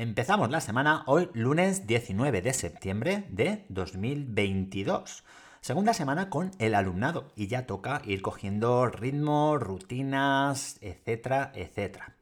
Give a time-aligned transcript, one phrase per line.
[0.00, 5.24] Empezamos la semana hoy lunes 19 de septiembre de 2022.
[5.60, 12.14] Segunda semana con el alumnado y ya toca ir cogiendo ritmo, rutinas, etcétera, etcétera.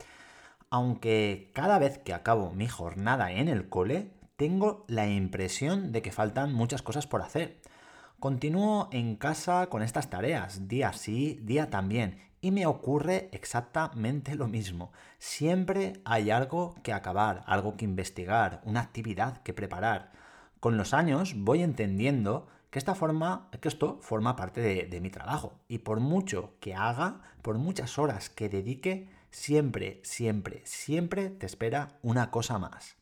[0.71, 6.13] Aunque cada vez que acabo mi jornada en el cole, tengo la impresión de que
[6.13, 7.61] faltan muchas cosas por hacer.
[8.19, 14.49] Continúo en casa con estas tareas, día sí, día también, y me ocurre exactamente lo
[14.49, 14.93] mismo.
[15.19, 20.13] Siempre hay algo que acabar, algo que investigar, una actividad que preparar.
[20.61, 25.11] Con los años voy entendiendo que esta forma, que esto forma parte de, de mi
[25.11, 25.59] trabajo.
[25.69, 31.99] Y por mucho que haga, por muchas horas que dedique, siempre, siempre, siempre te espera
[32.03, 32.97] una cosa más.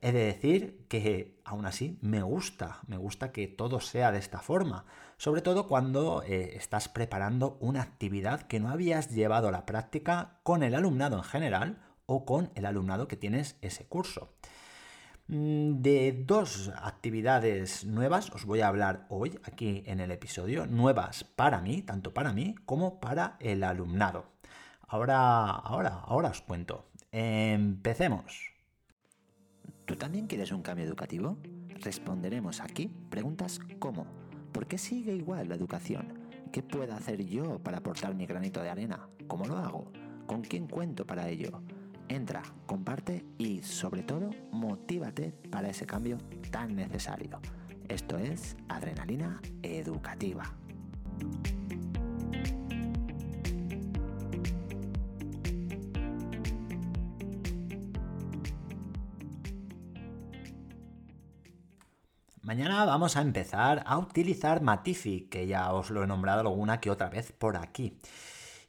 [0.00, 4.40] He de decir que aún así me gusta, me gusta que todo sea de esta
[4.40, 4.84] forma,
[5.16, 10.38] sobre todo cuando eh, estás preparando una actividad que no habías llevado a la práctica
[10.44, 14.30] con el alumnado en general o con el alumnado que tienes ese curso.
[15.28, 21.24] Mm, de dos actividades nuevas os voy a hablar hoy aquí en el episodio, nuevas
[21.24, 24.26] para mí, tanto para mí como para el alumnado.
[24.86, 26.86] Ahora, ahora, ahora os cuento.
[27.12, 28.57] Empecemos.
[29.88, 31.38] ¿Tú también quieres un cambio educativo?
[31.80, 34.06] Responderemos aquí preguntas como
[34.52, 36.12] ¿por qué sigue igual la educación?
[36.52, 39.08] ¿Qué puedo hacer yo para aportar mi granito de arena?
[39.28, 39.90] ¿Cómo lo hago?
[40.26, 41.62] ¿Con quién cuento para ello?
[42.06, 46.18] Entra, comparte y sobre todo motívate para ese cambio
[46.50, 47.40] tan necesario.
[47.88, 50.54] Esto es Adrenalina Educativa.
[62.48, 66.90] Mañana vamos a empezar a utilizar Matific, que ya os lo he nombrado alguna que
[66.90, 67.98] otra vez por aquí.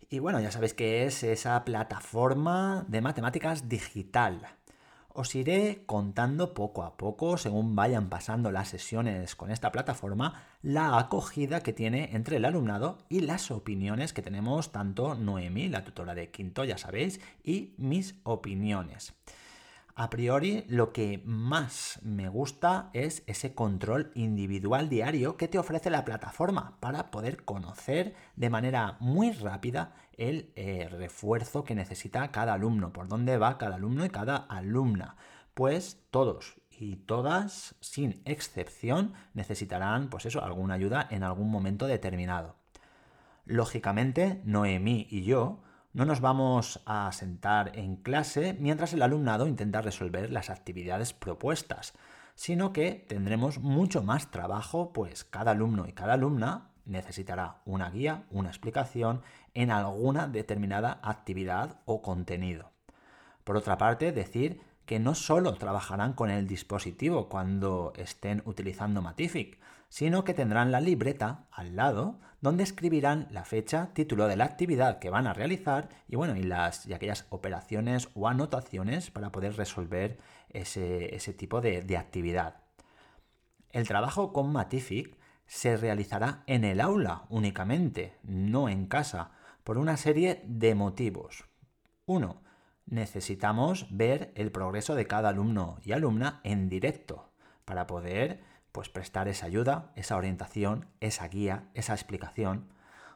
[0.09, 4.41] Y bueno, ya sabéis que es esa plataforma de matemáticas digital.
[5.07, 10.97] Os iré contando poco a poco, según vayan pasando las sesiones con esta plataforma, la
[10.97, 16.15] acogida que tiene entre el alumnado y las opiniones que tenemos tanto Noemí, la tutora
[16.15, 19.13] de quinto, ya sabéis, y mis opiniones.
[20.01, 25.89] A priori, lo que más me gusta es ese control individual diario que te ofrece
[25.89, 32.53] la plataforma para poder conocer de manera muy rápida el eh, refuerzo que necesita cada
[32.53, 35.17] alumno, por dónde va cada alumno y cada alumna.
[35.53, 42.55] Pues todos y todas, sin excepción, necesitarán, pues eso, alguna ayuda en algún momento determinado.
[43.43, 45.59] Lógicamente, Noemí y yo
[45.93, 51.93] no nos vamos a sentar en clase mientras el alumnado intenta resolver las actividades propuestas,
[52.35, 58.23] sino que tendremos mucho más trabajo, pues cada alumno y cada alumna necesitará una guía,
[58.29, 59.21] una explicación
[59.53, 62.71] en alguna determinada actividad o contenido.
[63.43, 69.59] Por otra parte, decir que no solo trabajarán con el dispositivo cuando estén utilizando Matific,
[69.89, 74.99] sino que tendrán la libreta al lado donde escribirán la fecha, título de la actividad
[74.99, 79.57] que van a realizar y bueno, y las y aquellas operaciones o anotaciones para poder
[79.57, 80.19] resolver
[80.49, 82.61] ese, tipo de, de actividad.
[83.71, 89.31] El trabajo con Matific se realizará en el aula únicamente, no en casa,
[89.63, 91.45] por una serie de motivos.
[92.05, 92.41] Uno,
[92.85, 97.31] necesitamos ver el progreso de cada alumno y alumna en directo
[97.65, 98.48] para poder
[98.79, 102.69] pues prestar esa ayuda, esa orientación, esa guía, esa explicación.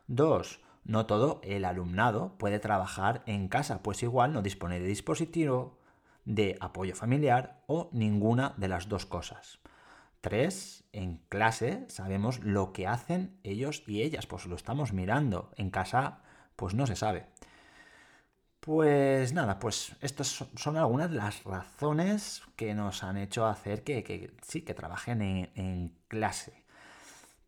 [0.07, 5.79] Dos, no todo el alumnado puede trabajar en casa, pues igual no dispone de dispositivo,
[6.25, 9.59] de apoyo familiar o ninguna de las dos cosas.
[10.19, 15.53] Tres, en clase sabemos lo que hacen ellos y ellas, pues lo estamos mirando.
[15.56, 16.23] En casa,
[16.57, 17.28] pues no se sabe.
[18.66, 24.31] Pues nada, pues estas son algunas de las razones que nos han hecho hacer que,
[24.41, 26.63] sí, que trabajen en, clase.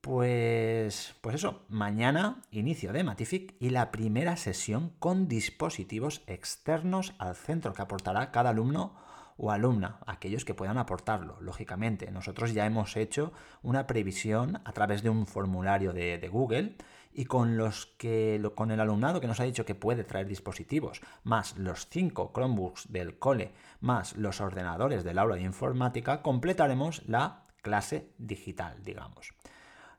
[0.01, 7.37] Pues, pues eso, mañana inicio de Matific y la primera sesión con dispositivos externos al
[7.37, 8.97] centro que aportará cada alumno
[9.37, 12.11] o alumna, aquellos que puedan aportarlo, lógicamente.
[12.11, 13.31] Nosotros ya hemos hecho
[13.63, 16.75] una previsión a través de un formulario de Google
[17.16, 21.02] y con los que con el alumnado que nos ha dicho que puede traer dispositivos,
[21.23, 27.46] más los cinco Chromebooks del cole, más los ordenadores del aula de informática, completaremos la
[27.62, 29.34] clase digital, digamos.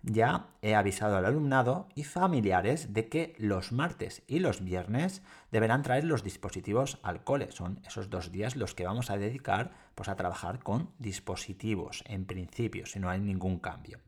[0.03, 5.83] Ya he avisado al alumnado y familiares de que los martes y los viernes deberán
[5.83, 7.51] traer los dispositivos al cole.
[7.51, 12.25] Son esos dos días los que vamos a dedicar pues, a trabajar con dispositivos, en
[12.25, 13.99] principio, si no hay ningún cambio.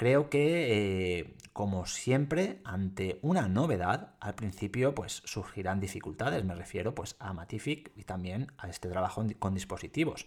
[0.00, 6.42] Creo que, eh, como siempre, ante una novedad, al principio pues surgirán dificultades.
[6.42, 10.26] Me refiero pues a Matific y también a este trabajo con dispositivos.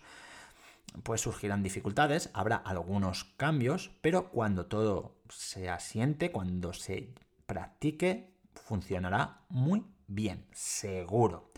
[1.01, 7.15] Pues surgirán dificultades, habrá algunos cambios, pero cuando todo se asiente, cuando se
[7.47, 11.51] practique, funcionará muy bien, seguro.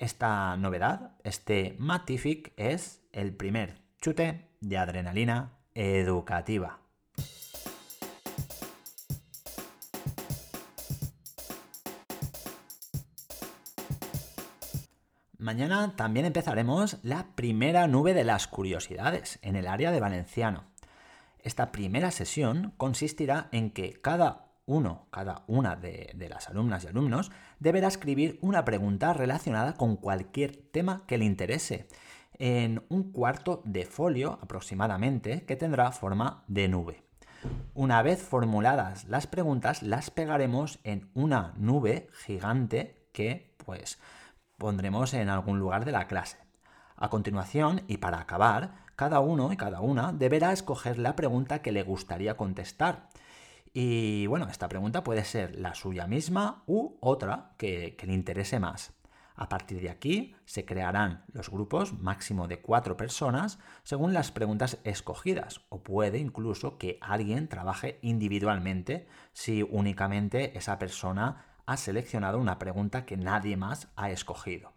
[0.00, 6.80] Esta novedad, este Matific, es el primer chute de adrenalina educativa.
[15.44, 20.64] Mañana también empezaremos la primera nube de las curiosidades en el área de valenciano.
[21.42, 27.30] Esta primera sesión consistirá en que cada uno, cada una de, las alumnas y alumnos
[27.58, 31.88] deberá escribir una pregunta relacionada con cualquier tema que le interese
[32.38, 37.02] en un cuarto de folio aproximadamente que tendrá forma de nube.
[37.74, 43.98] Una vez formuladas las preguntas, las pegaremos en una nube gigante que, pues,
[44.64, 46.38] pondremos en algún lugar de la clase.
[46.96, 51.70] A continuación, y para acabar, cada uno y cada una deberá escoger la pregunta que
[51.70, 53.10] le gustaría contestar.
[53.74, 58.94] Y bueno, esta pregunta puede ser la suya misma u otra que, le interese más.
[59.34, 64.78] A partir de aquí se crearán los grupos máximo de cuatro personas según las preguntas
[64.84, 72.58] escogidas o puede incluso que alguien trabaje individualmente si únicamente esa persona ha seleccionado una
[72.58, 74.72] pregunta que nadie más ha escogido.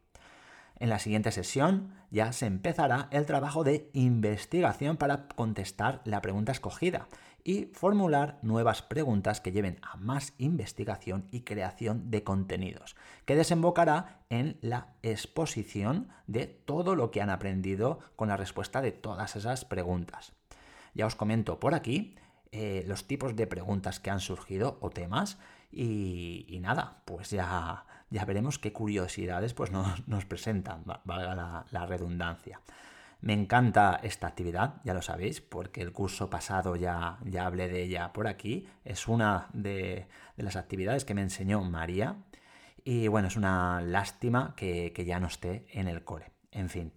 [0.80, 6.52] En la siguiente sesión ya se empezará el trabajo de investigación para contestar la pregunta
[6.52, 7.08] escogida
[7.44, 12.96] y formular nuevas preguntas que lleven a más investigación y creación de contenidos,
[13.26, 18.92] que desembocará en la exposición de todo lo que han aprendido con la respuesta de
[18.92, 20.34] todas esas preguntas.
[20.94, 22.16] Ya os comento por aquí
[22.52, 25.38] eh, los tipos de preguntas que han surgido o temas
[25.72, 29.72] y, nada, pues ya, ya veremos qué curiosidades pues
[30.08, 32.62] nos, presentan, valga la, redundancia.
[33.20, 37.84] Me encanta esta actividad, ya lo sabéis, porque el curso pasado ya, ya hablé de
[37.84, 38.68] ella por aquí.
[38.86, 42.18] Es una de, las actividades que me enseñó María.
[42.84, 46.32] Y bueno, es una lástima que, que ya no esté en el core.
[46.52, 46.94] En fin,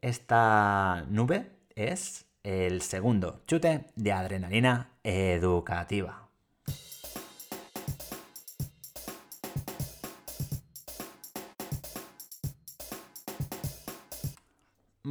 [0.00, 6.19] esta nube es el segundo chute de adrenalina educativa.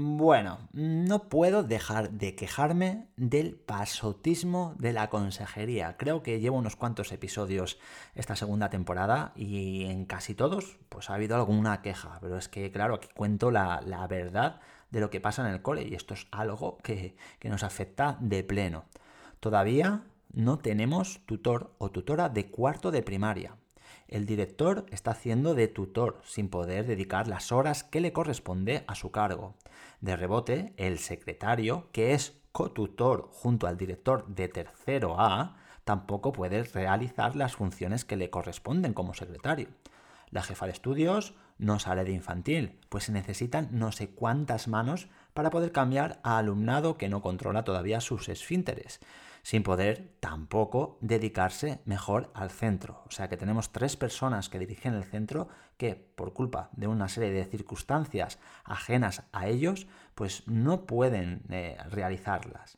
[0.02, 5.98] Bueno, no puedo dejar de quejarme del pasotismo de la consejería.
[5.98, 7.78] Creo que llevo unos cuantos episodios
[8.16, 12.18] esta segunda temporada y en casi todos pues ha habido alguna queja.
[12.22, 15.86] Pero es que, claro, aquí cuento la, verdad de lo que pasa en el cole
[15.86, 18.86] y esto es algo que, que nos afecta de pleno.
[19.42, 23.58] Todavía no tenemos tutor o tutora de cuarto de primaria.
[24.10, 28.96] El director está haciendo de tutor sin poder dedicar las horas que le corresponde a
[28.96, 29.54] su cargo.
[30.02, 36.64] De rebote, el secretario, que es cotutor junto al director de tercero A, tampoco puede
[36.64, 39.70] realizar las funciones que le corresponden como secretario.
[40.32, 45.08] La jefa de estudios no sale de infantil, pues se necesitan no sé cuántas manos
[45.40, 49.00] para poder cambiar a alumnado que no controla todavía sus esfínteres
[49.42, 53.04] sin poder tampoco dedicarse mejor al centro.
[53.08, 55.48] O sea que tenemos tres personas que dirigen el centro
[55.78, 61.78] que por culpa de una serie de circunstancias ajenas a ellos, pues no pueden eh,
[61.90, 62.78] realizarlas.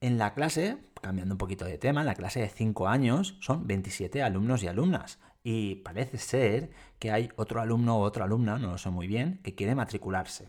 [0.00, 3.66] En la clase, cambiando un poquito de tema, en la clase de 5 años son
[3.66, 5.18] 27 alumnos y alumnas.
[5.44, 9.38] Y parece ser que hay otro alumno o otra alumna, no lo sé muy bien,
[9.42, 10.48] que quiere matricularse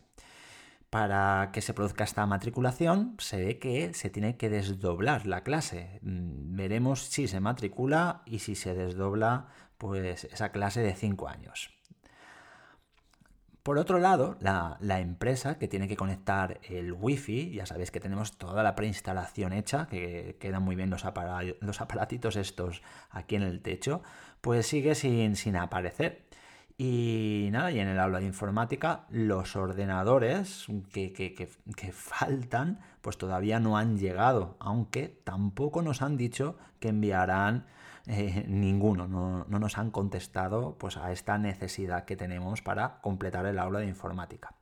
[0.90, 6.00] para que se produzca esta matriculación, se ve que se tiene que desdoblar la clase.
[6.02, 11.78] Mm, veremos si se matricula y si se desdobla pues, esa clase de 5 años.
[13.68, 18.38] Por otro lado, la, empresa que tiene que conectar el wifi, ya sabéis que tenemos
[18.38, 21.04] toda la preinstalación hecha, que quedan muy bien los,
[21.60, 24.04] los aparatitos estos aquí en el techo,
[24.40, 26.27] pues sigue sin, sin aparecer.
[26.80, 31.50] Y nada, y en el aula de informática los ordenadores que,
[31.92, 37.66] faltan pues todavía no han llegado, aunque tampoco nos han dicho que enviarán
[38.06, 43.48] eh, ninguno, no, no, nos han contestado pues a esta necesidad que tenemos para completar
[43.48, 44.54] el aula de informática.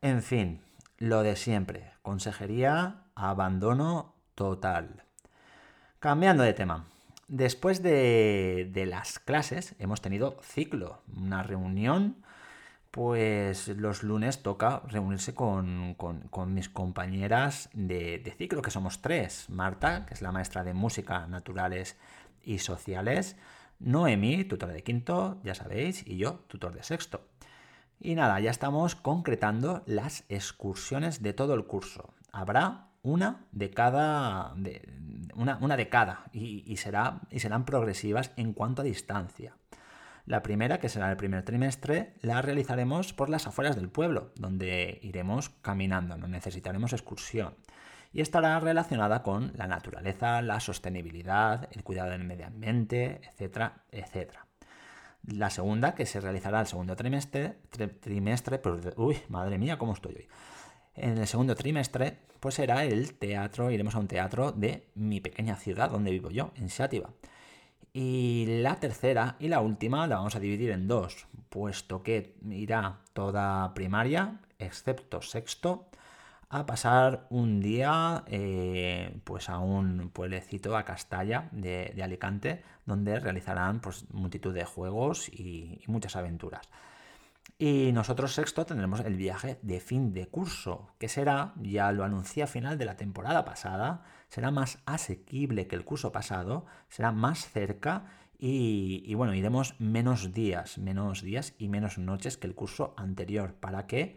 [0.00, 0.62] En fin,
[0.96, 5.04] lo de siempre, consejería, abandono total.
[5.98, 6.86] Cambiando de tema.
[7.34, 12.22] Después de, las clases hemos tenido ciclo, una reunión
[12.92, 15.96] pues los lunes toca reunirse con,
[16.46, 19.50] mis compañeras de, ciclo, que somos tres.
[19.50, 21.96] Marta, que es la maestra de música, naturales
[22.44, 23.36] y sociales.
[23.80, 27.26] Noemi, tutor de quinto, ya sabéis, y yo, tutor de sexto.
[27.98, 32.14] Y nada, ya estamos concretando las excursiones de todo el curso.
[32.30, 34.54] Habrá una de cada.
[35.34, 36.24] una, de cada.
[36.32, 39.56] Y, será, y serán progresivas en cuanto a distancia.
[40.26, 44.98] La primera, que será el primer trimestre, la realizaremos por las afueras del pueblo, donde
[45.02, 47.54] iremos caminando, no necesitaremos excursión.
[48.10, 54.46] Y estará relacionada con la naturaleza, la sostenibilidad, el cuidado del medio ambiente, etcétera, etcétera.
[55.26, 57.58] La segunda, que se realizará el segundo trimestre,
[58.00, 58.60] trimestre,
[58.96, 60.28] uy, madre mía, cómo estoy hoy.
[60.96, 65.56] En el segundo trimestre, pues será el teatro, iremos a un teatro de mi pequeña
[65.56, 67.10] ciudad donde vivo yo, en Xátiva.
[67.92, 73.00] Y la tercera y la última la vamos a dividir en dos, puesto que irá
[73.12, 75.86] toda primaria, excepto sexto,
[76.48, 83.80] a pasar un día eh, pues a un pueblecito a Castalla de, Alicante, donde realizarán
[83.80, 86.68] pues, multitud de juegos y muchas aventuras.
[87.56, 92.42] Y nosotros sexto tendremos el viaje de fin de curso, que será, ya lo anuncié
[92.42, 97.48] a final de la temporada pasada, será más asequible que el curso pasado, será más
[97.48, 98.06] cerca
[98.36, 103.86] y, bueno, iremos menos días, menos días y menos noches que el curso anterior para
[103.86, 104.16] que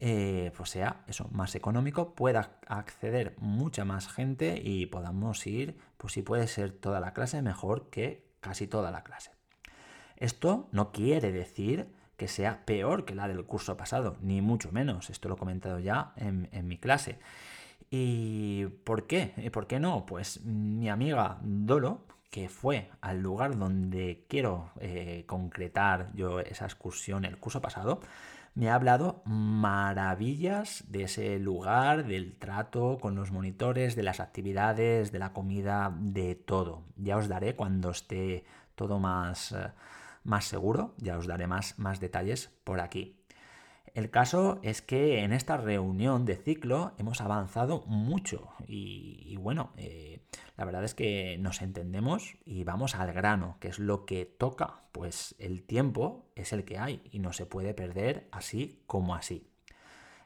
[0.00, 6.12] eh, pues sea eso, más económico, pueda acceder mucha más gente y podamos ir, pues
[6.12, 9.30] si puede ser toda la clase, mejor que casi toda la clase.
[10.16, 11.88] Esto no quiere decir
[12.28, 15.10] sea peor que la del curso pasado, ni mucho menos.
[15.10, 17.18] Esto lo he comentado ya en, mi clase.
[17.90, 19.50] ¿Y por qué?
[19.52, 20.06] ¿Por qué no?
[20.06, 27.24] Pues mi amiga Dolo, que fue al lugar donde quiero eh, concretar yo esa excursión
[27.24, 28.00] el curso pasado,
[28.54, 35.10] me ha hablado maravillas de ese lugar, del trato con los monitores, de las actividades,
[35.10, 36.82] de la comida, de todo.
[36.96, 39.52] Ya os daré cuando esté todo más...
[39.52, 39.68] Eh,
[40.24, 43.24] más seguro, ya os daré más, más detalles por aquí.
[43.94, 50.20] El caso es que en esta reunión de ciclo hemos avanzado mucho y, bueno, eh,
[50.56, 54.82] la verdad es que nos entendemos y vamos al grano, que es lo que toca,
[54.90, 59.48] pues el tiempo es el que hay y no se puede perder así como así.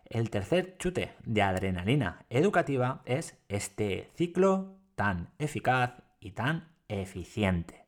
[0.07, 7.88] El tercer chute de adrenalina educativa es este ciclo tan eficaz y tan eficiente.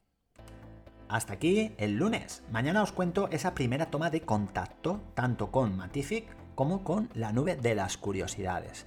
[1.11, 2.45] Hasta aquí el lunes.
[2.53, 6.25] Mañana os cuento esa primera toma de contacto, tanto con Matific
[6.55, 8.87] como con la nube de las curiosidades.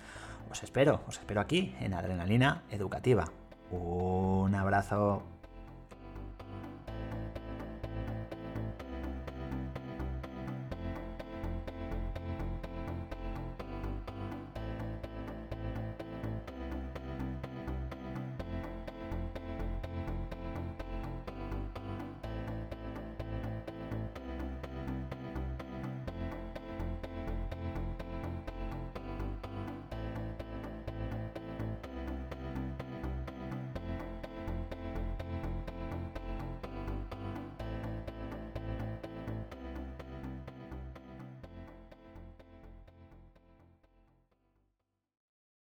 [0.49, 3.25] Os espero, os espero aquí en Adrenalina Educativa.
[3.71, 5.32] Un abrazo.